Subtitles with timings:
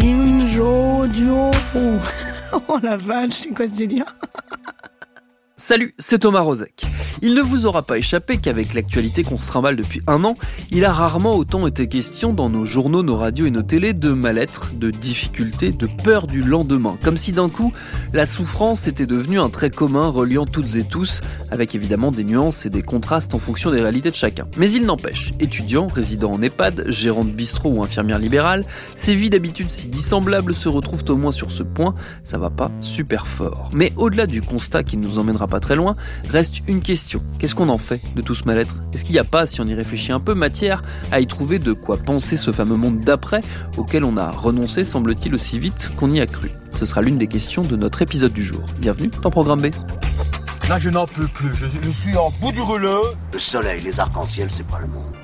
[0.00, 1.50] Audio.
[2.68, 4.04] Oh la vache, c'est quoi ce délire?
[5.56, 6.84] Salut, c'est Thomas Rozek.
[7.24, 10.34] Il ne vous aura pas échappé qu'avec l'actualité qu'on se trimballe depuis un an,
[10.72, 14.10] il a rarement autant été question dans nos journaux, nos radios et nos télés de
[14.10, 16.98] mal-être, de difficultés, de peur du lendemain.
[17.00, 17.72] Comme si d'un coup,
[18.12, 21.20] la souffrance était devenue un trait commun reliant toutes et tous,
[21.52, 24.46] avec évidemment des nuances et des contrastes en fonction des réalités de chacun.
[24.56, 28.64] Mais il n'empêche, étudiant, résident en EHPAD, gérant de bistrot ou infirmière libérale,
[28.96, 32.72] ces vies d'habitude si dissemblables se retrouvent au moins sur ce point, ça va pas
[32.80, 33.70] super fort.
[33.72, 35.94] Mais au-delà du constat qui ne nous emmènera pas très loin,
[36.28, 37.11] reste une question.
[37.38, 38.76] Qu'est-ce qu'on en fait de tout ce mal-être?
[38.92, 41.58] Est-ce qu'il n'y a pas, si on y réfléchit un peu, matière à y trouver
[41.58, 43.40] de quoi penser ce fameux monde d'après
[43.76, 46.50] auquel on a renoncé, semble-t-il, aussi vite qu'on y a cru?
[46.72, 48.62] Ce sera l'une des questions de notre épisode du jour.
[48.78, 49.66] Bienvenue dans Programme B.
[50.68, 51.52] Là, je n'en peux plus.
[51.54, 53.02] Je, je suis en bout du rouleau.
[53.32, 55.16] Le soleil, les arcs-en-ciel, c'est pas le monde.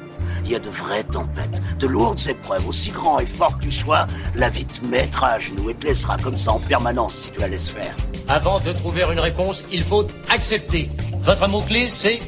[0.44, 3.72] Il y a de vraies tempêtes, de lourdes épreuves, aussi grand et fort que tu
[3.72, 7.30] sois, la vie te mettra à genoux et te laissera comme ça en permanence si
[7.30, 7.94] tu la laisses faire.
[8.28, 10.90] Avant de trouver une réponse, il faut accepter.
[11.22, 12.20] Votre mot-clé, c'est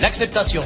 [0.00, 0.62] l'acceptation.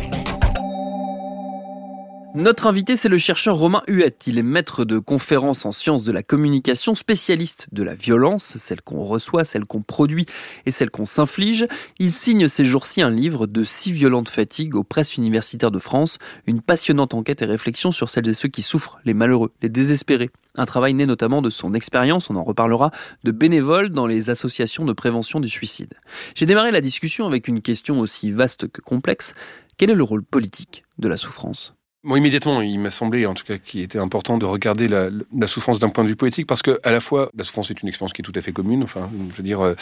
[2.37, 4.27] Notre invité, c'est le chercheur Romain Huette.
[4.27, 8.83] Il est maître de conférences en sciences de la communication, spécialiste de la violence, celle
[8.83, 10.27] qu'on reçoit, celle qu'on produit
[10.67, 11.69] et celle qu'on s'inflige.
[12.01, 16.19] Il signe ces jours-ci un livre de si violente fatigue aux presses universitaires de France,
[16.49, 20.31] une passionnante enquête et réflexion sur celles et ceux qui souffrent, les malheureux, les désespérés.
[20.57, 22.91] Un travail né notamment de son expérience, on en reparlera,
[23.23, 25.95] de bénévole dans les associations de prévention du suicide.
[26.35, 29.35] J'ai démarré la discussion avec une question aussi vaste que complexe.
[29.77, 31.77] Quel est le rôle politique de la souffrance?
[32.05, 35.09] Bon, immédiatement, il m'a semblé, en tout cas, qu'il était important de regarder la,
[35.47, 37.89] souffrance d'un point de vue politique, parce que à la fois, la souffrance est une
[37.89, 38.85] expérience qui est tout à fait commune.
[38.85, 39.75] Enfin, je veux dire, euh,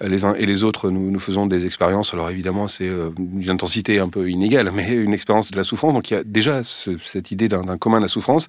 [0.00, 2.12] les uns et les autres, nous, faisons des expériences.
[2.14, 5.94] Alors évidemment, c'est euh, d'une intensité un peu inégale, mais une expérience de la souffrance.
[5.94, 8.48] Donc il y a déjà ce, cette idée d'un commun de la souffrance.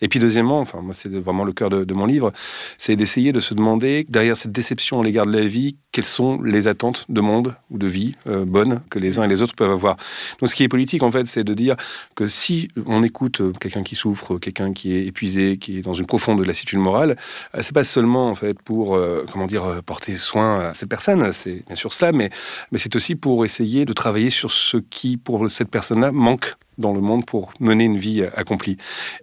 [0.00, 2.32] Et puis deuxièmement, enfin, moi, c'est vraiment le cœur de, mon livre,
[2.76, 6.40] c'est d'essayer de se demander derrière cette déception à l'égard de la vie, quelles sont
[6.42, 9.56] les attentes de monde ou de vie euh, bonnes que les uns et les autres
[9.56, 9.96] peuvent avoir.
[10.38, 11.74] Donc ce qui est politique, en fait, c'est de dire
[12.14, 15.94] que si on écoute euh, quelqu'un qui souffre, quelqu'un qui est épuisé, qui est dans
[15.94, 17.16] une profonde lassitude morale,
[17.54, 21.32] euh, c'est pas seulement en fait pour euh, comment dire porter soin à cette personne,
[21.32, 22.30] c'est bien sûr cela, mais
[22.72, 26.92] mais c'est aussi pour essayer de travailler sur ce qui pour cette personne-là manque dans
[26.92, 28.76] le monde pour mener une vie euh, accomplie.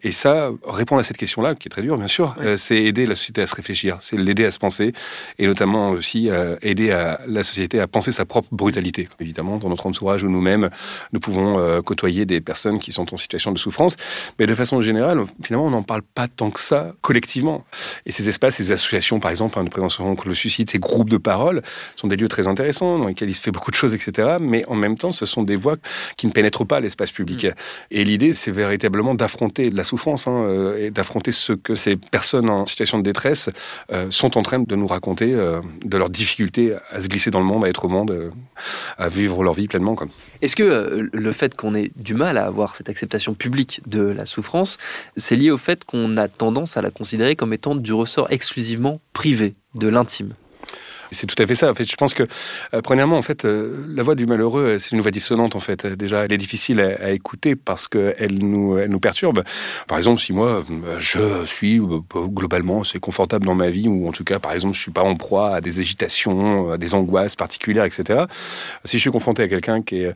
[0.04, 3.06] Et ça, répondre à cette question-là, qui est très dure, bien sûr, euh, c'est aider
[3.06, 4.94] la société à se réfléchir, c'est l'aider à se penser,
[5.40, 9.10] et notamment aussi euh, aider à la société à penser sa propre brutalité.
[9.20, 10.70] Évidemment, dans notre entourage ou nous-mêmes,
[11.14, 13.96] nous pouvons côtoyer des personnes qui sont en situation de souffrance,
[14.38, 17.64] mais de façon générale, finalement, on n'en parle pas tant que ça collectivement.
[18.06, 21.10] Et ces espaces, ces associations, par exemple, hein, de prévention contre le suicide, ces groupes
[21.10, 21.62] de parole,
[21.96, 24.38] sont des lieux très intéressants, dans lesquels il se fait beaucoup de choses, etc.
[24.40, 25.78] Mais en même temps, ce sont des voix
[26.18, 27.45] qui ne pénètrent pas l'espace public.
[27.92, 32.50] Et l'idée, c'est véritablement d'affronter la souffrance hein, euh, et d'affronter ce que ces personnes
[32.50, 33.50] en situation de détresse
[33.92, 37.40] euh, sont en train de nous raconter euh, de leurs difficultés à se glisser dans
[37.40, 38.32] le monde, à être au monde,
[38.98, 39.96] à vivre leur vie pleinement.
[40.42, 44.26] Est-ce que le fait qu'on ait du mal à avoir cette acceptation publique de la
[44.26, 44.78] souffrance,
[45.16, 49.00] c'est lié au fait qu'on a tendance à la considérer comme étant du ressort exclusivement
[49.14, 50.34] privé, de l'intime?
[51.16, 51.72] C'est tout à fait ça.
[51.72, 52.24] En fait, je pense que,
[52.74, 55.56] euh, premièrement, en fait, euh, la voix du malheureux, euh, c'est une voix dissonante.
[55.56, 59.44] En fait, déjà, elle est difficile à, à écouter parce qu'elle nous, elle nous perturbe.
[59.88, 60.64] Par exemple, si moi,
[61.00, 64.76] je suis euh, globalement assez confortable dans ma vie, ou en tout cas, par exemple,
[64.76, 68.26] je suis pas en proie à des agitations, à des angoisses particulières, etc.
[68.84, 70.14] Si je suis confronté à quelqu'un qui est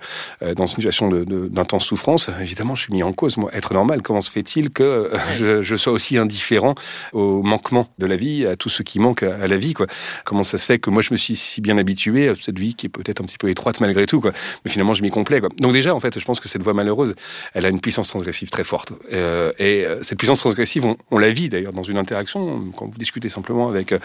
[0.56, 3.38] dans une situation d'intense souffrance, évidemment, je suis mis en cause.
[3.38, 6.76] Moi, être normal, comment se fait-il que je, je sois aussi indifférent
[7.14, 9.88] au manquement de la vie, à tout ce qui manque à, à la vie, quoi?
[10.26, 12.76] Comment ça se fait que moi je me suis si bien habitué à cette vie
[12.76, 14.32] qui est peut-être un petit peu étroite malgré tout, quoi.
[14.66, 15.50] Mais finalement, je m'y complais, quoi.
[15.60, 17.16] Donc déjà, en fait, je pense que cette voie malheureuse,
[17.54, 18.94] elle a une puissance transgressive très forte.
[19.14, 22.86] Euh, et euh, cette puissance transgressive, on, on la vit d'ailleurs dans une interaction, quand
[22.86, 24.00] vous discutez simplement avec euh,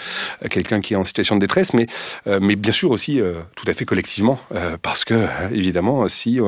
[0.51, 1.87] quelqu'un qui est en situation de détresse, mais,
[2.27, 3.21] euh, mais bien sûr aussi
[3.57, 4.39] tout à fait collectivement,
[4.83, 6.39] parce que évidemment, si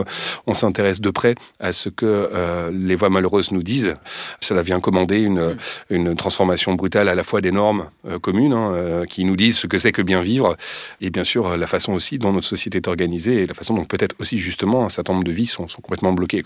[0.47, 3.97] on s'intéresse de près à ce que les voix malheureuses nous disent,
[4.41, 5.57] cela vient commander une,
[5.91, 7.89] une transformation brutale à la fois des normes
[8.23, 10.57] communes, hein, qui nous disent ce que c'est que bien bien vivre,
[11.01, 13.85] et bien sûr la façon aussi dont notre société est organisée, et la façon dont
[13.85, 16.43] peut-être aussi justement un certain nombre de vies sont, sont complètement bloquées.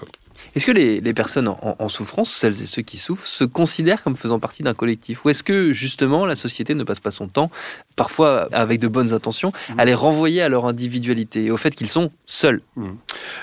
[0.57, 4.03] Est-ce que les, les personnes en, en, souffrance, celles et ceux qui souffrent, se considèrent
[4.03, 5.25] comme faisant partie d'un collectif?
[5.25, 7.51] Ou est-ce que justement la société ne passe pas son temps,
[7.95, 11.89] parfois avec de bonnes intentions, à les renvoyer à leur individualité et au fait qu'ils
[11.89, 12.61] sont seuls?
[12.77, 12.89] Mmh.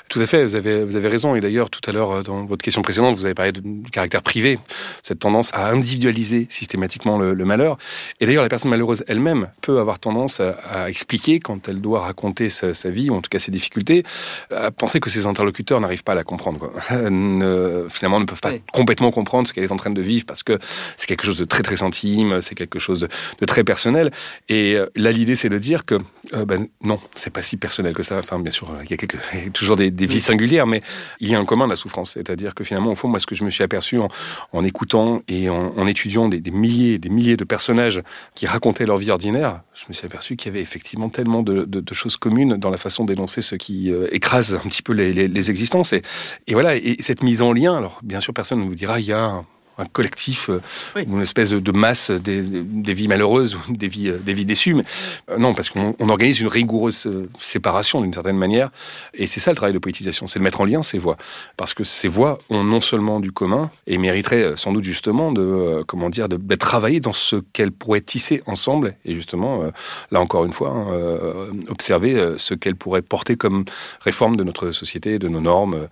[0.09, 1.35] Tout à fait, vous avez, vous avez raison.
[1.35, 4.59] Et d'ailleurs, tout à l'heure, dans votre question précédente, vous avez parlé du caractère privé,
[5.03, 7.77] cette tendance à individualiser systématiquement le, le malheur.
[8.19, 12.01] Et d'ailleurs, la personne malheureuse elle-même peut avoir tendance à, à, expliquer, quand elle doit
[12.01, 14.03] raconter sa, sa, vie, ou en tout cas ses difficultés,
[14.51, 16.59] à penser que ses interlocuteurs n'arrivent pas à la comprendre.
[16.59, 16.71] Quoi.
[17.09, 18.61] ne, finalement ne peuvent pas oui.
[18.73, 20.57] complètement comprendre ce qu'elle est en train de vivre parce que
[20.95, 23.07] c'est quelque chose de très très intime, c'est quelque chose de,
[23.39, 24.11] de, très personnel.
[24.49, 25.95] Et euh, là, l'idée, c'est de dire que
[26.33, 28.17] euh, ben, non, c'est pas si personnel que ça.
[28.19, 30.67] Enfin, bien sûr, il y a, quelques, il y a toujours des, des, vies singulières,
[30.67, 30.81] mais
[31.19, 32.11] il y a un commun la souffrance.
[32.11, 34.09] C'est-à-dire que finalement, au fond, moi, ce que je me suis aperçu en,
[34.53, 38.01] en écoutant et en, en étudiant des, des, milliers, des milliers de personnages
[38.35, 41.93] qui racontaient leur vie ordinaire, je me suis aperçu qu'il y avait effectivement tellement de,
[41.93, 45.93] choses communes dans la façon d'énoncer ce qui euh, écrase un petit peu les existences.
[45.93, 46.01] Et,
[46.47, 49.05] et voilà, et cette mise en lien, alors bien sûr, personne ne vous dira, il
[49.05, 49.43] y a
[49.77, 50.49] un collectif,
[50.95, 51.03] oui.
[51.05, 54.73] une espèce de masse des, des, vies malheureuses des vies, des vies déçues.
[54.73, 54.83] Mais,
[55.29, 58.69] euh, non, parce qu'on organise une rigoureuse euh, séparation d'une certaine manière.
[59.13, 61.17] Et c'est ça le travail de poétisation, c'est de mettre en lien ces voix.
[61.57, 65.41] Parce que ces voix ont non seulement du commun et mériteraient sans doute justement de,
[65.41, 68.95] euh, comment dire, de, de travailler dans ce qu'elles pourraient tisser ensemble.
[69.05, 69.71] Et justement, euh,
[70.11, 73.65] là encore une fois, hein, euh, observer ce qu'elles pourraient porter comme
[74.01, 75.87] réforme de notre société, de nos normes,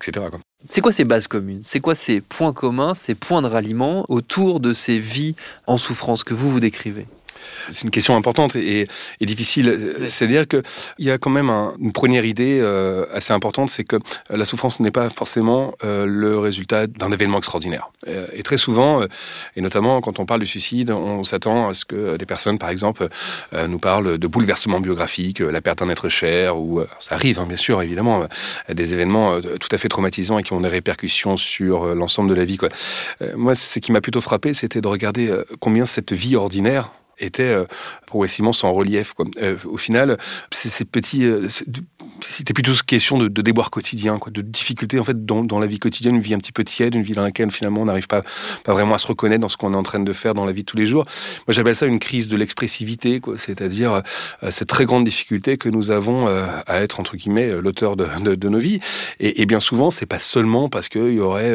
[0.00, 0.26] etc.
[0.30, 0.40] Quoi.
[0.68, 1.60] C'est quoi ces bases communes?
[1.62, 5.36] C'est quoi ces points communs, ces points de ralliement autour de ces vies
[5.66, 7.06] en souffrance que vous vous décrivez?
[7.70, 8.86] C'est une question importante et,
[9.20, 9.96] et difficile.
[10.06, 10.62] C'est-à-dire qu'il
[10.98, 13.96] y a quand même un, une première idée euh, assez importante, c'est que
[14.30, 17.90] la souffrance n'est pas forcément euh, le résultat d'un événement extraordinaire.
[18.08, 19.02] Euh, et très souvent,
[19.56, 22.70] et notamment quand on parle du suicide, on s'attend à ce que des personnes, par
[22.70, 23.08] exemple,
[23.68, 27.56] nous parlent de bouleversements biographiques, la perte d'un être cher, ou ça arrive, hein, bien
[27.56, 28.26] sûr, évidemment,
[28.72, 32.44] des événements tout à fait traumatisants et qui ont des répercussions sur l'ensemble de la
[32.44, 32.56] vie.
[32.56, 32.68] Quoi.
[33.34, 37.64] moi, ce qui m'a plutôt frappé, c'était de regarder combien cette vie ordinaire était euh,
[38.06, 39.14] progressivement sans relief.
[39.14, 39.26] Quoi.
[39.40, 40.18] Euh, au final,
[40.50, 41.48] ces petits, euh,
[42.20, 45.78] c'était plutôt question de, de déboire quotidien, quoi, de difficultés en fait dans, la vie
[45.78, 48.22] quotidienne, une vie un petit peu tiède, une vie dans laquelle finalement on n'arrive pas,
[48.64, 50.52] pas vraiment à se reconnaître dans ce qu'on est en train de faire dans la
[50.52, 51.04] vie de tous les jours.
[51.46, 54.02] Moi, j'appelle ça une crise de l'expressivité, c'est-à-dire
[54.50, 58.80] cette très grande difficulté que nous avons à être entre guillemets l'auteur de, nos vies.
[59.20, 61.54] Et, bien souvent, c'est pas seulement parce qu'il y aurait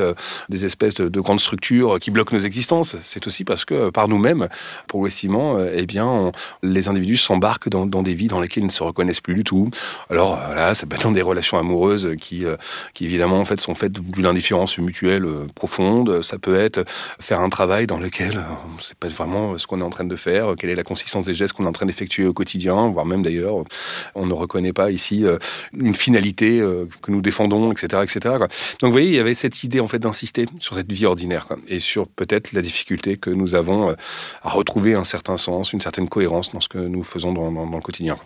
[0.50, 2.96] des espèces de, grandes structures qui bloquent nos existences.
[3.02, 4.48] C'est aussi parce que par nous-mêmes,
[4.88, 6.32] progressivement, eh bien,
[6.64, 9.70] les individus s'embarquent dans, des vies dans lesquelles ils ne se reconnaissent plus du tout.
[10.10, 12.58] Alors voilà, ça peut être dans des relations amoureuses qui, euh,
[12.94, 16.22] qui évidemment en fait sont faites d'une indifférence mutuelle euh, profonde.
[16.22, 16.84] Ça peut être
[17.20, 19.90] faire un travail dans lequel euh, on ne sait pas vraiment ce qu'on est en
[19.90, 22.34] train de faire, quelle est la consistance des gestes qu'on est en train d'effectuer au
[22.34, 23.56] quotidien, voire même d'ailleurs,
[24.16, 25.26] on ne reconnaît pas ici
[25.74, 26.60] une finalité
[27.02, 28.36] que nous défendons, etc., etc.
[28.80, 31.48] Donc vous voyez, il y avait cette idée en fait d'insister sur cette vie ordinaire
[31.68, 33.96] et sur peut-être la difficulté que nous avons
[34.44, 38.18] à retrouver un certain une certaine cohérence dans ce que nous faisons dans le quotidien.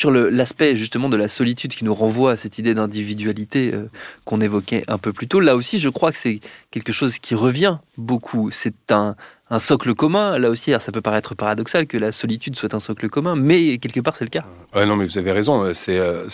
[0.00, 3.90] sur l'aspect justement de la solitude qui nous renvoie à cette idée d'individualité euh,
[4.24, 6.40] qu'on évoquait un peu plus tôt, là aussi je crois que c'est
[6.70, 8.50] quelque chose qui revient beaucoup.
[8.50, 9.14] C'est un,
[9.50, 10.38] un socle commun.
[10.38, 14.00] Là aussi, ça peut paraître paradoxal que la solitude soit un socle commun, mais quelque
[14.00, 14.44] part, c'est le cas.
[14.74, 15.74] Ouais, non, mais vous avez raison.
[15.74, 16.26] C'est, euh,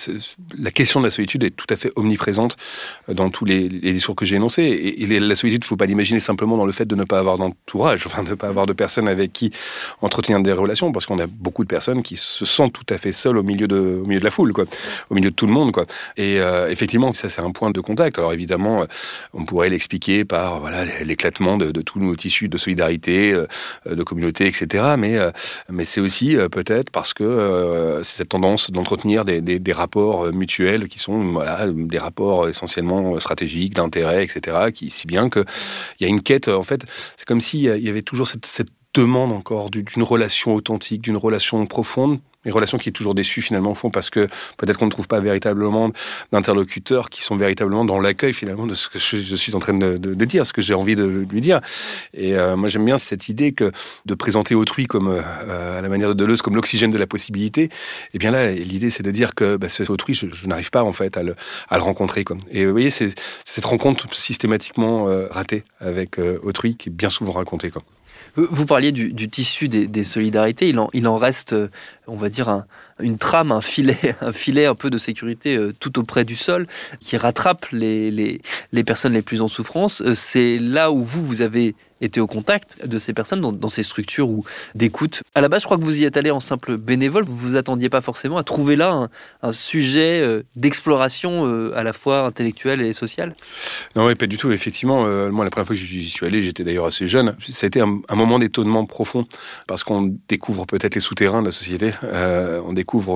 [0.59, 2.57] la question de la solitude est tout à fait omniprésente
[3.09, 4.63] dans tous les, les discours que j'ai énoncés.
[4.99, 7.19] Et, la solitude, il ne faut pas l'imaginer simplement dans le fait de ne pas
[7.19, 9.51] avoir d'entourage, enfin, de ne pas avoir de personnes avec qui
[10.03, 13.13] entretenir des relations, parce qu'on a beaucoup de personnes qui se sentent tout à fait
[13.13, 14.65] seules au milieu de, au milieu de la foule, quoi,
[15.09, 15.87] au milieu de tout le monde, quoi.
[16.19, 18.19] Et euh, effectivement, ça, c'est un point de contact.
[18.19, 18.85] Alors évidemment,
[19.33, 23.47] on pourrait l'expliquer par voilà l'éclatement de tous nos tissus de solidarité euh,
[23.87, 24.95] de communauté, etc.
[24.99, 25.31] Mais, euh,
[25.71, 30.89] mais c'est aussi euh, peut-être parce que c'est cette tendance d'entretenir des, des, rapports mutuels
[30.89, 34.73] qui sont voilà, des rapports essentiellement stratégiques, d'intérêt, etc.
[34.75, 35.45] Qui, si bien qu'il
[36.01, 36.83] y a une quête, en fait,
[37.17, 41.65] c'est comme s'il y avait toujours cette, cette demande encore d'une relation authentique, d'une relation
[41.67, 44.91] profonde, une relation qui est toujours déçue finalement au fond parce que peut-être qu'on ne
[44.91, 45.91] trouve pas véritablement
[46.33, 50.25] d'interlocuteurs qui sont véritablement dans l'accueil finalement de ce que je, suis en train de,
[50.25, 51.61] dire, ce que j'ai envie de lui dire.
[52.15, 53.73] Et euh, moi j'aime bien cette idée que
[54.07, 57.65] de présenter autrui comme euh, à la manière de Deleuze comme l'oxygène de la possibilité.
[57.65, 57.71] Et
[58.15, 61.17] eh bien là l'idée c'est de dire que bah, autrui je, n'arrive pas en fait
[61.17, 61.35] à le,
[61.71, 62.41] rencontrer comme.
[62.51, 63.13] Et vous voyez c'est
[63.45, 67.83] cette rencontre systématiquement euh, ratée avec autrui qui est bien souvent racontée comme.
[68.37, 71.55] Vous parliez du, tissu des, solidarités, il en, il en reste,
[72.07, 72.67] on va dire, un,
[73.01, 76.67] une trame, un filet, un filet un peu de sécurité euh, tout auprès du sol
[77.01, 78.41] qui rattrape les, les,
[78.73, 80.01] les personnes les plus en souffrance.
[80.03, 83.71] Euh, c'est là où vous, vous avez été au contact de ces personnes dans, dans
[83.71, 85.23] ces structures ou d'écoute.
[85.35, 87.25] À la base, je crois que vous y êtes allé en simple bénévole.
[87.25, 89.09] Vous vous attendiez pas forcément à trouver là
[89.43, 93.35] un, sujet euh, d'exploration à la fois intellectuelle et sociale.
[93.95, 94.53] Non, oui, pas du tout.
[94.53, 97.35] Effectivement, moi, la première fois que j'y suis allé, j'étais d'ailleurs assez jeune.
[97.43, 99.27] Ça a été un, moment d'étonnement profond
[99.67, 101.93] parce qu'on découvre peut-être les souterrains de la société.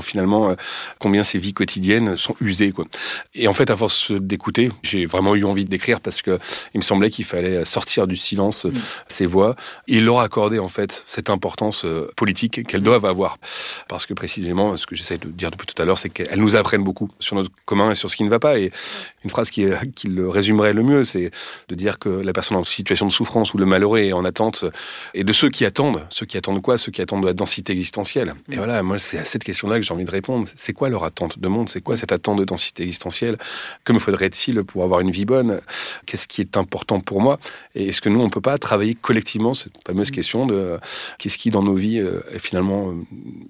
[0.03, 0.55] Finalement euh,
[0.99, 2.73] combien ces vies quotidiennes sont usées.
[2.73, 2.87] Quoi.
[3.35, 6.39] Et en fait, à force d'écouter, j'ai vraiment eu envie d'écrire parce que
[6.75, 8.79] il me semblait qu'il fallait sortir du silence Mm.
[9.09, 9.57] ces voix
[9.89, 13.39] et leur accorder en fait cette importance euh, politique qu'elles doivent avoir.
[13.89, 16.57] Parce que précisément, ce que j'essaie de dire depuis tout à l'heure, c'est qu'elles nous
[16.57, 18.59] apprennent beaucoup sur notre commun et sur ce qui ne va pas.
[18.59, 18.73] Et
[19.25, 21.31] une phrase qui, qui le résumerait le mieux, c'est
[21.69, 24.65] de dire que la personne en situation de souffrance ou le malheureux est en attente
[25.15, 26.05] et de ceux qui attendent.
[26.11, 26.77] Ceux qui attendent quoi?
[26.77, 28.35] Ceux qui attendent de la densité existentielle.
[28.51, 30.49] Et voilà, moi, c'est à cette question-là que j'ai envie de répondre.
[30.55, 31.69] C'est quoi leur attente de monde?
[31.69, 33.37] C'est quoi cette attente de densité existentielle?
[33.85, 35.61] Que me faudrait-il pour avoir une vie bonne?
[36.07, 37.39] Qu'est-ce qui est important pour moi?
[37.75, 40.79] Et est-ce que nous, on peut pas travailler collectivement cette fameuse question de euh,
[41.19, 42.95] qu'est-ce qui, dans nos vies, euh, est finalement euh,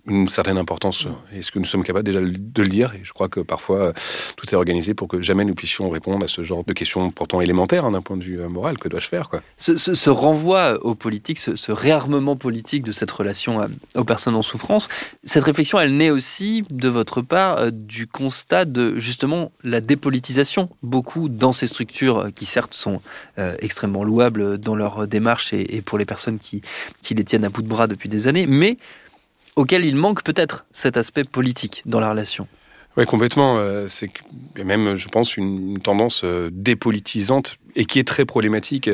[0.06, 1.06] une certaine importance?
[1.32, 2.92] Est-ce que nous sommes capables déjà de le dire?
[2.94, 3.92] Et je crois que parfois,
[4.36, 7.40] tout est organisé pour que jamais nous puissions répondre à ce genre de questions pourtant
[7.40, 8.78] élémentaires hein, d'un point de vue moral.
[8.78, 9.42] Que dois-je faire quoi?
[9.58, 14.04] Ce, ce- ce renvoi aux politiques, ce, ce réarmement politique de cette relation à- aux
[14.04, 14.88] personnes en souffrance,
[15.24, 20.70] cette réflexion, elle aussi de votre part euh, du constat de justement la dépolitisation.
[20.82, 23.02] Beaucoup dans ces structures euh, qui certes sont
[23.38, 26.62] euh, extrêmement louables dans leur démarche et, pour les personnes qui,
[27.02, 28.78] qui les tiennent à bout de bras depuis des années, mais
[29.56, 32.48] auquel il manque peut-être cet aspect politique dans la relation.
[32.96, 33.58] Oui, complètement.
[33.58, 34.10] Euh, C'est
[34.64, 38.90] même, je pense, une, tendance euh, dépolitisante et qui est très problématique.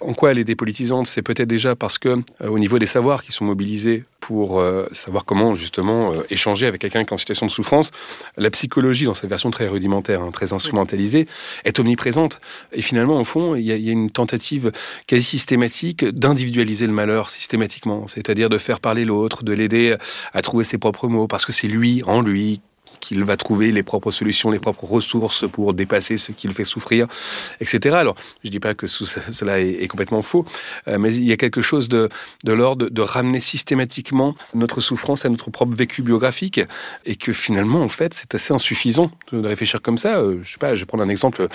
[0.00, 1.06] En quoi elle est dépolitisante?
[1.06, 4.86] C'est peut-être déjà parce que, euh, au niveau des savoirs qui sont mobilisés pour euh,
[4.90, 7.92] savoir comment justement échanger avec quelqu'un qui est en situation de souffrance,
[8.36, 11.28] la psychologie, dans sa version très rudimentaire, hein, très instrumentalisée,
[11.64, 12.40] est omniprésente.
[12.72, 14.72] Et finalement, au fond, il y a une tentative
[15.06, 19.94] quasi systématique d'individualiser le malheur systématiquement, c'est-à-dire de faire parler l'autre, de l'aider
[20.32, 22.60] à trouver ses propres mots, parce que c'est lui, en lui,
[23.06, 26.64] qu'il va trouver les propres solutions, les propres ressources pour dépasser ce qui le fait
[26.64, 27.06] souffrir,
[27.60, 27.96] etc.
[27.96, 30.44] Alors, je dis pas que cela est, complètement faux,
[30.88, 32.08] euh, mais il y a quelque chose de,
[32.44, 36.60] de l'ordre de ramener systématiquement notre souffrance à notre propre vécu biographique,
[37.04, 40.18] et que finalement, en fait, c'est assez insuffisant de, réfléchir comme ça.
[40.18, 41.46] Euh, je sais pas, je vais prendre un exemple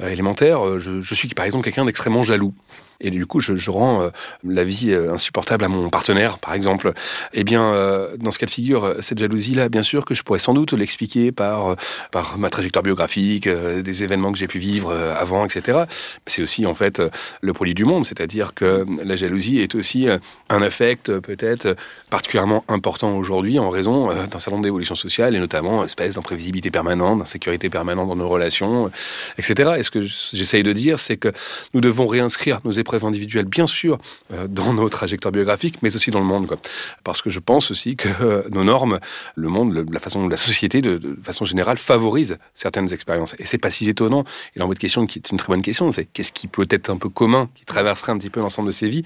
[0.00, 0.78] euh, élémentaire.
[0.78, 2.52] Je suis par exemple quelqu'un d'extrêmement jaloux.
[3.00, 4.10] Et du coup, je, rends euh,
[4.42, 6.92] la vie euh, insupportable à mon partenaire, par exemple.
[7.32, 10.40] Eh bien, euh, dans ce cas de figure, cette jalousie-là, bien sûr que je pourrais
[10.40, 11.76] sans doute l'expliquer par,
[12.10, 15.84] par ma trajectoire biographique, des événements que j'ai pu vivre avant, etc.
[16.26, 17.00] C'est aussi, en fait,
[17.40, 18.04] le produit du monde.
[18.04, 20.08] C'est-à-dire que la jalousie est aussi
[20.48, 21.76] un affect, peut-être,
[22.10, 27.20] particulièrement important aujourd'hui en raison d'un certain nombre d'évolutions sociales et notamment espèce d'imprévisibilité permanente,
[27.20, 28.90] d'insécurité permanente dans nos relations,
[29.38, 29.74] etc.
[29.78, 31.32] Et ce que j'essaye de dire, c'est que
[31.74, 33.98] nous devons réinscrire nos épreuves bien sûr,
[34.32, 36.46] euh, dans nos trajectoires biographiques, mais aussi dans le monde.
[36.46, 36.56] Quoi.
[37.04, 38.98] Parce que je pense aussi que euh, nos normes,
[39.36, 43.34] le monde, la façon la société, de, façon générale, favorise certaines expériences.
[43.38, 44.24] Et c'est pas si étonnant.
[44.54, 46.90] Et dans votre question, qui est une très bonne question, c'est qu'est-ce qui peut être
[46.90, 49.02] un peu commun, qui traverserait un petit peu l'ensemble de ces vies?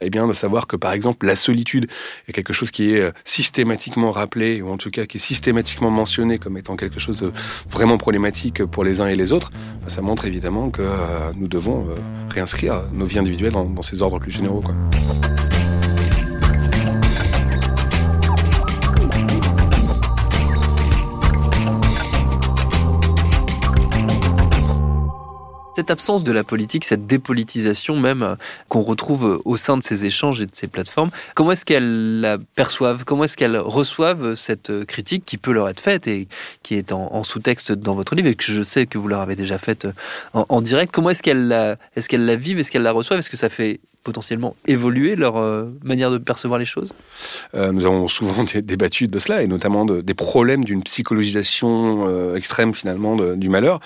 [0.00, 1.88] Eh bien, de savoir que, par exemple, la solitude
[2.28, 5.90] est quelque chose qui est euh, systématiquement rappelé, ou en tout cas qui est systématiquement
[5.90, 7.32] mentionné comme étant quelque chose de
[7.70, 10.82] vraiment problématique pour les uns et les autres, bah, ça montre évidemment que
[11.34, 11.86] nous devons
[12.30, 14.62] réinscrire nos vies individuelles dans, dans ces ordres plus généraux.
[25.76, 28.34] Cette absence de la politique, cette dépolitisation même euh,
[28.70, 32.20] qu'on retrouve euh, au sein de ces échanges et de ces plateformes, comment est-ce qu'elles
[32.20, 36.28] la perçoivent Comment est-ce qu'elles reçoivent cette euh, critique qui peut leur être faite et
[36.62, 39.36] qui est en, sous-texte dans votre livre et que je sais que vous leur avez
[39.36, 39.86] déjà faite
[40.32, 40.94] en, direct?
[40.94, 42.58] Comment est-ce qu'elles la, est-ce la vivent?
[42.58, 43.18] Est-ce qu'elles la reçoivent?
[43.18, 46.92] Est-ce que ça fait potentiellement évoluer leur euh, manière de percevoir les choses?
[47.54, 52.06] Euh, nous avons souvent dé- débattu de cela, et notamment de- des problèmes d'une psychologisation
[52.08, 53.80] euh, extrême finalement du malheur.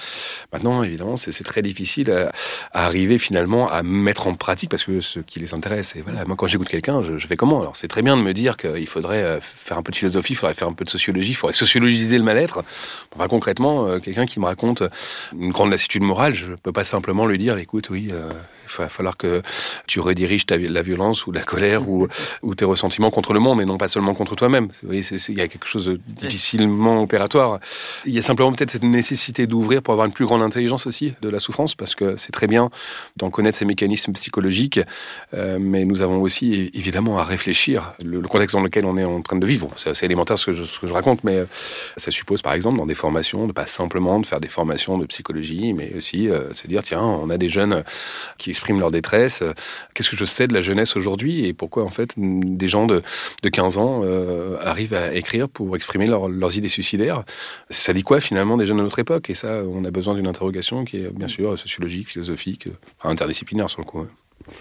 [0.52, 2.32] Maintenant, évidemment, c'est très difficile à,
[2.72, 6.46] arriver finalement à mettre en pratique, parce que ce qui les intéresse, voilà, moi quand
[6.46, 7.62] j'écoute quelqu'un, je, fais comment?
[7.62, 10.36] Alors c'est très bien de me dire qu'il faudrait faire un peu de philosophie, il
[10.36, 12.62] faudrait faire un peu de sociologie, il faudrait sociologiser le mal-être.
[13.28, 14.82] Concrètement, quelqu'un qui me raconte
[15.32, 18.10] une grande lassitude morale, je peux pas simplement lui dire, écoute, oui,
[18.78, 19.42] va falloir que
[19.86, 22.08] tu rediriges ta, la violence ou la colère ou,
[22.42, 24.66] ou tes ressentiments contre le monde et non pas seulement contre toi-même.
[24.82, 27.60] Vous voyez, il y a quelque chose de difficilement opératoire.
[28.04, 31.14] Il y a simplement peut-être cette nécessité d'ouvrir pour avoir une plus grande intelligence aussi
[31.20, 32.70] de la souffrance, parce que c'est très bien
[33.16, 34.80] d'en connaître ces mécanismes psychologiques,
[35.34, 39.22] euh, mais nous avons aussi évidemment à réfléchir le, contexte dans lequel on est en
[39.22, 39.68] train de vivre.
[39.76, 41.44] C'est assez élémentaire ce que, je, ce que je raconte, mais
[41.96, 45.06] ça suppose par exemple dans des formations de pas simplement de faire des formations de
[45.06, 47.82] psychologie, mais aussi euh, se dire tiens, on a des jeunes
[48.38, 49.42] qui expriment leur détresse.
[49.94, 53.02] Qu'est-ce que je sais de la jeunesse aujourd'hui et pourquoi en fait des gens de,
[53.42, 57.24] de 15 ans euh, arrivent à écrire pour exprimer leurs idées suicidaires
[57.70, 59.30] Ça dit quoi finalement des jeunes de notre époque?
[59.30, 62.68] Et ça, on a besoin d'une interrogation qui est bien sûr sociologique, philosophique,
[63.02, 64.06] interdisciplinaire sur le coup.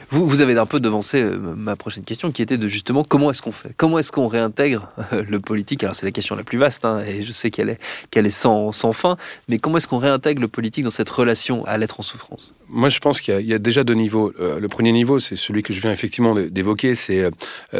[0.09, 3.31] Vous, vous avez un peu devancé euh, ma prochaine question qui était de justement comment
[3.31, 3.73] est-ce qu'on fait?
[3.75, 5.83] Comment est-ce qu'on réintègre euh, le politique?
[5.83, 7.79] Alors c'est la question la plus vaste hein, et je sais qu'elle est,
[8.11, 11.77] qu'elle est sans fin, mais comment est-ce qu'on réintègre le politique dans cette relation à
[11.77, 12.53] l'être en souffrance?
[12.69, 14.31] Moi je pense qu'il y, a déjà deux niveaux.
[14.39, 17.29] Euh, le premier niveau c'est celui que je viens effectivement d'évoquer, c'est,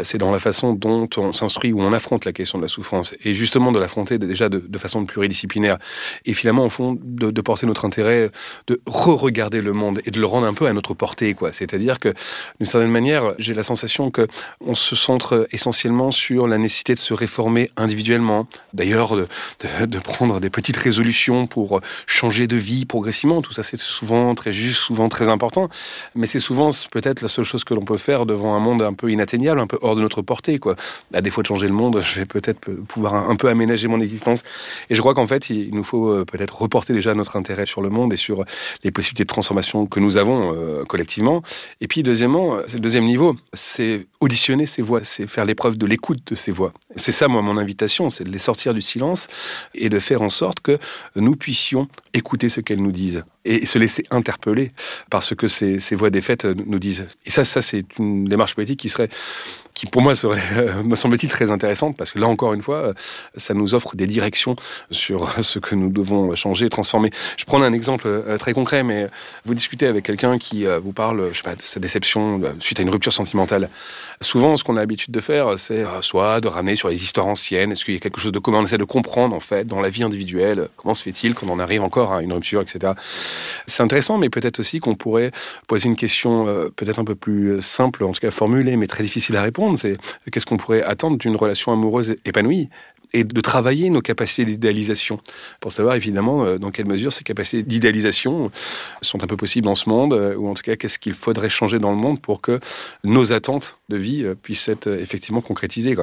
[0.03, 3.15] c'est dans la façon dont on s'instruit ou on affronte la question de la souffrance
[3.24, 5.77] et justement de l'affronter déjà de, de façon pluridisciplinaire
[6.25, 8.29] et finalement au fond de, porter notre intérêt,
[8.67, 11.34] de re-regarder le monde et de le rendre un peu à notre portée.
[11.34, 11.53] quoi.
[11.53, 12.10] C'est-à-dire que,
[12.60, 14.27] d'une certaine manière, j'ai la sensation que
[14.62, 18.48] on se centre essentiellement sur la nécessité de se réformer individuellement.
[18.74, 23.41] D'ailleurs, de, prendre des petites résolutions pour changer de vie progressivement.
[23.41, 25.69] Tout ça, c'est souvent très juste, souvent très important.
[26.15, 28.93] Mais c'est souvent peut-être la seule chose que l'on peut faire devant un monde un
[28.93, 30.59] peu inatteignable, un peu hors de notre portée.
[30.59, 30.75] Quoi.
[31.13, 34.41] À défaut de changer le monde, je vais peut-être pouvoir un peu aménager mon existence.
[34.89, 37.81] Et je crois qu'en fait, il nous faut euh, peut-être reporter déjà notre intérêt sur
[37.81, 38.43] le monde et sur
[38.83, 41.41] les possibilités de transformation que nous avons euh, collectivement.
[41.81, 45.85] Et puis, deuxièmement, c'est le deuxième niveau, c'est auditionner ces voix, c'est faire l'épreuve de
[45.85, 46.73] l'écoute de ces voix.
[46.95, 49.27] C'est ça, moi, mon invitation, c'est de les sortir du silence
[49.73, 50.77] et de faire en sorte que
[51.15, 54.73] nous puissions écouter ce qu'elles nous disent et se laisser interpeller
[55.09, 57.07] par ce que ces, voix défaites nous disent.
[57.25, 59.09] Et ça, ça c'est une démarche politique qui serait
[59.79, 62.77] qui pour moi serait, euh, me semble-t-il, très intéressante, parce que là encore une fois,
[62.77, 62.93] euh,
[63.38, 64.57] ça nous offre des directions
[64.91, 67.11] sur ce que nous devons changer, transformer.
[67.38, 69.07] Je prends un exemple euh, très concret, mais
[69.45, 72.83] vous discutez avec quelqu'un qui vous parle, je sais pas, de sa déception suite à
[72.83, 73.69] une rupture sentimentale.
[74.21, 77.71] Souvent, ce qu'on a l'habitude de faire, c'est soit de ramener sur les histoires anciennes,
[77.71, 79.81] est-ce qu'il y a quelque chose de commun, on essaie de comprendre, en fait, dans
[79.81, 82.93] la vie individuelle, comment se fait-il qu'on en arrive encore à une rupture, etc.
[83.65, 85.31] C'est intéressant, mais peut-être aussi qu'on pourrait
[85.67, 89.37] poser une question peut-être un peu plus simple, en tout cas formulée, mais très difficile
[89.37, 89.77] à répondre.
[89.79, 89.97] C'est
[90.31, 92.69] qu'est-ce qu'on pourrait attendre d'une relation amoureuse épanouie?
[93.13, 95.19] Et de travailler nos capacités d'idéalisation
[95.60, 98.51] pour savoir évidemment euh, dans quelle mesure ces capacités d'idéalisation
[99.01, 101.49] sont un peu possibles dans ce monde euh, ou en tout cas qu'est-ce qu'il faudrait
[101.49, 102.60] changer dans le monde pour que
[103.03, 105.95] nos attentes de vie euh, puissent être effectivement concrétisées.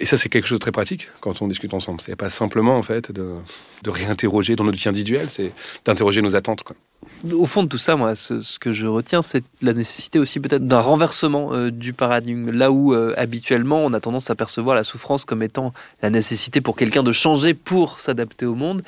[0.00, 2.00] Et ça c'est quelque chose de très pratique quand on discute ensemble.
[2.00, 3.34] C'est pas simplement en fait de,
[3.82, 5.52] de réinterroger dans notre vie individuelle, c'est
[5.84, 6.62] d'interroger nos attentes
[7.32, 10.66] au fond de tout ça, moi, ce, que je retiens, c'est la nécessité aussi peut-être
[10.66, 12.50] d'un renversement euh, du paradigme.
[12.50, 16.60] Là où euh, habituellement on a tendance à percevoir la souffrance comme étant la nécessité
[16.60, 18.82] pour quelqu'un de changer pour s'adapter au monde,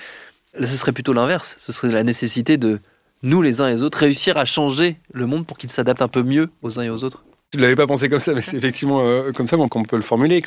[0.59, 1.57] là, ce serait plutôt l'inverse.
[1.59, 2.81] Ce serait la nécessité de
[3.22, 6.09] nous, les uns et les autres, réussir à changer le monde pour qu'il s'adapte un
[6.09, 7.24] peu mieux aux uns et aux autres.
[7.55, 9.95] Je ne l'avais pas pensé comme ça, mais c'est effectivement euh, comme ça qu'on peut
[9.95, 10.43] le formuler.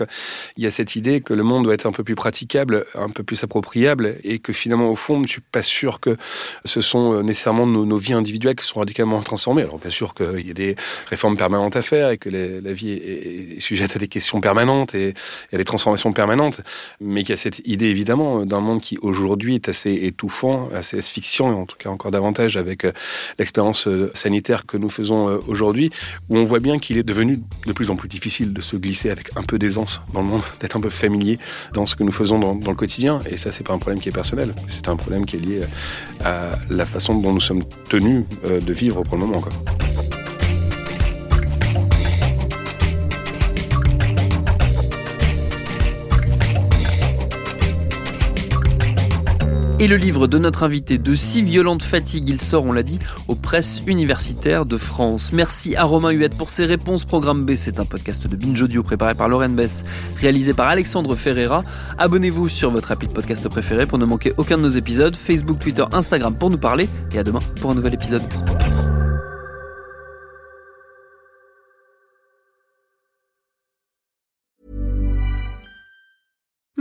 [0.58, 3.08] Il y a cette idée que le monde doit être un peu plus praticable, un
[3.08, 6.17] peu plus appropriable, et que finalement, au fond, je ne suis pas sûr que
[6.65, 9.62] ce sont euh, nécessairement nos, vies individuelles qui sont radicalement transformées.
[9.62, 10.76] Alors bien sûr qu'il y a des
[11.10, 14.93] réformes permanentes à faire et que la vie est, est, sujette à des questions permanentes
[14.93, 15.13] et,
[15.52, 16.60] et à des transformations permanentes,
[17.00, 20.98] mais qu'il y a cette idée évidemment d'un monde qui aujourd'hui est assez étouffant, assez
[20.98, 22.91] asphyxiant, et en tout cas encore davantage avec euh,
[23.39, 25.89] l'expérience sanitaire que nous faisons aujourd'hui,
[26.30, 29.10] où on voit bien qu'il est devenu de plus en plus difficile de se glisser
[29.10, 31.39] avec un peu d'aisance dans le monde, d'être un peu familier
[31.73, 33.19] dans ce que nous faisons dans, le quotidien.
[33.29, 35.60] Et ça, c'est pas un problème qui est personnel, c'est un problème qui est lié
[36.23, 39.41] à la façon dont nous sommes tenus euh, de vivre pour le moment.
[49.79, 52.97] Et le livre de notre invité, De si violente fatigue, il sort, on l'a dit,
[53.27, 55.31] aux presses universitaires de France.
[55.33, 57.05] Merci à Romain Huette pour ses réponses.
[57.05, 59.83] Programme B, c'est un podcast de Binge Audio préparé par Lauren Bess,
[60.19, 61.63] réalisé par Alexandre Ferreira.
[61.99, 65.15] Abonnez-vous sur votre appli de podcast préféré pour ne manquer aucun de nos épisodes.
[65.15, 66.89] Facebook, Twitter, Instagram pour nous parler.
[67.13, 68.23] Et à demain pour un nouvel épisode.